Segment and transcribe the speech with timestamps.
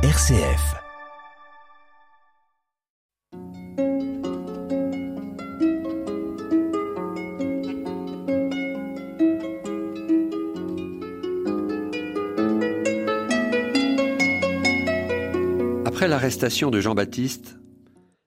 [0.00, 0.76] RCF.
[15.84, 17.56] Après l'arrestation de Jean-Baptiste,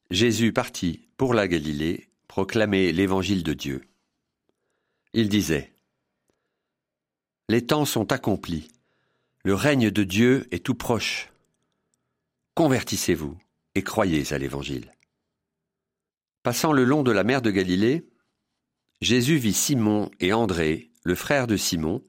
[0.10, 3.82] Jésus partit pour la Galilée proclamer l'évangile de Dieu.
[5.14, 5.72] Il disait
[7.48, 8.68] Les temps sont accomplis,
[9.46, 11.32] le règne de Dieu est tout proche.
[12.55, 13.38] Convertissez-vous
[13.76, 14.94] et croyez à l'évangile.
[16.44, 18.09] Passant le long de la mer de Galilée,
[19.00, 22.04] Jésus vit Simon et André, le frère de Simon,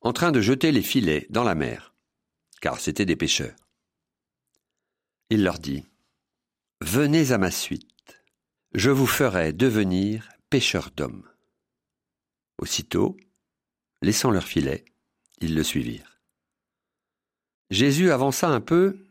[0.00, 1.94] en train de jeter les filets dans la mer,
[2.60, 3.56] car c'étaient des pêcheurs.
[5.30, 5.84] Il leur dit,
[6.80, 8.22] Venez à ma suite,
[8.72, 11.28] je vous ferai devenir pêcheurs d'hommes.
[12.58, 13.16] Aussitôt,
[14.02, 14.84] laissant leurs filets,
[15.40, 16.20] ils le suivirent.
[17.70, 19.05] Jésus avança un peu,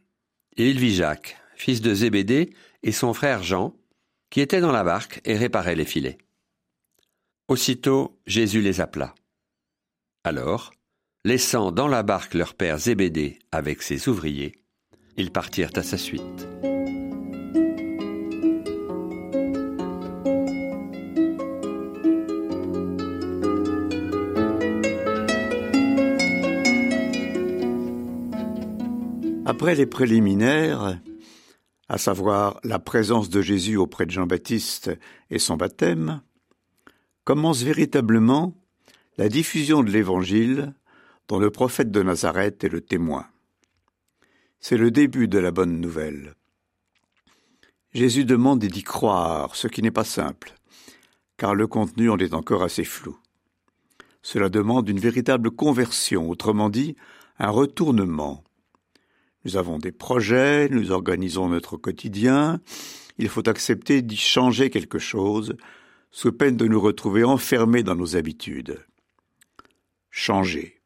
[0.57, 3.75] et il vit Jacques, fils de Zébédée, et son frère Jean,
[4.29, 6.17] qui étaient dans la barque et réparaient les filets.
[7.47, 9.13] Aussitôt Jésus les appela.
[10.23, 10.73] Alors,
[11.23, 14.53] laissant dans la barque leur père Zébédée avec ses ouvriers,
[15.17, 16.47] ils partirent à sa suite.
[29.47, 30.99] Après les préliminaires,
[31.87, 34.91] à savoir la présence de Jésus auprès de Jean-Baptiste
[35.29, 36.21] et son baptême,
[37.25, 38.55] commence véritablement
[39.19, 40.73] la diffusion de l'Évangile
[41.27, 43.27] dont le prophète de Nazareth est le témoin.
[44.59, 46.33] C'est le début de la bonne nouvelle.
[47.93, 50.55] Jésus demande d'y croire, ce qui n'est pas simple,
[51.37, 53.15] car le contenu en est encore assez flou.
[54.23, 56.95] Cela demande une véritable conversion, autrement dit,
[57.37, 58.43] un retournement.
[59.45, 62.59] Nous avons des projets, nous organisons notre quotidien,
[63.19, 65.55] il faut accepter d'y changer quelque chose,
[66.09, 68.83] sous peine de nous retrouver enfermés dans nos habitudes.
[70.09, 70.81] Changer.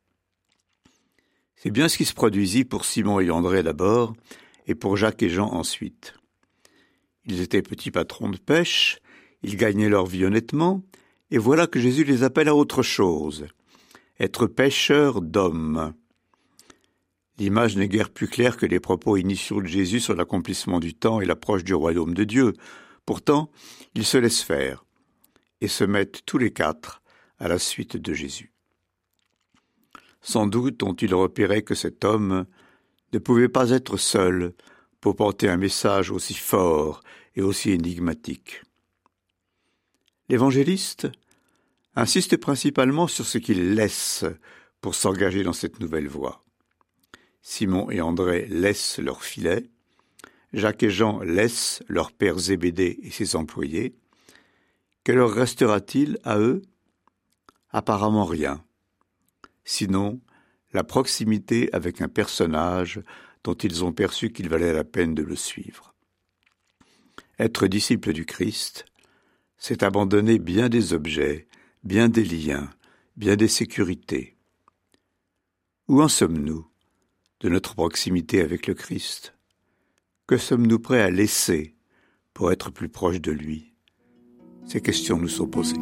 [1.55, 4.13] C'est bien ce qui se produisit pour Simon et André d'abord,
[4.67, 6.15] et pour Jacques et Jean ensuite.
[7.25, 8.99] Ils étaient petits patrons de pêche,
[9.41, 10.83] ils gagnaient leur vie honnêtement,
[11.31, 13.47] et voilà que Jésus les appelle à autre chose,
[14.19, 15.93] être pêcheurs d'hommes.
[17.39, 21.21] L'image n'est guère plus claire que les propos initiaux de Jésus sur l'accomplissement du temps
[21.21, 22.53] et l'approche du royaume de Dieu.
[23.05, 23.49] Pourtant,
[23.95, 24.83] ils se laissent faire
[25.61, 27.01] et se mettent tous les quatre
[27.39, 28.51] à la suite de Jésus.
[30.21, 32.45] Sans doute ont-ils repéré que cet homme
[33.13, 34.53] ne pouvait pas être seul
[34.99, 37.01] pour porter un message aussi fort
[37.37, 38.63] et aussi énigmatique.
[40.27, 41.07] L'évangéliste
[41.95, 44.25] insiste principalement sur ce qu'il laisse
[44.81, 46.43] pour s'engager dans cette nouvelle voie.
[47.41, 49.69] Simon et André laissent leur filet,
[50.53, 53.95] Jacques et Jean laissent leur père Zébédée et ses employés.
[55.03, 56.63] Que leur restera-t-il à eux?
[57.71, 58.63] Apparemment rien
[59.69, 60.19] sinon
[60.73, 63.01] la proximité avec un personnage
[63.43, 65.93] dont ils ont perçu qu'il valait la peine de le suivre.
[67.37, 68.85] Être disciple du Christ,
[69.57, 71.47] c'est abandonner bien des objets,
[71.83, 72.69] bien des liens,
[73.15, 74.35] bien des sécurités.
[75.87, 76.68] Où en sommes-nous?
[77.39, 79.33] De notre proximité avec le Christ
[80.27, 81.75] Que sommes-nous prêts à laisser
[82.33, 83.73] pour être plus proches de lui?
[84.65, 85.77] Ces questions nous sont posées.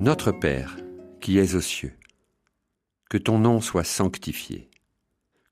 [0.00, 0.76] Notre Père,
[1.22, 1.94] qui es aux cieux,
[3.08, 4.68] que ton nom soit sanctifié,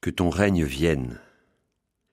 [0.02, 1.18] que ton règne vienne,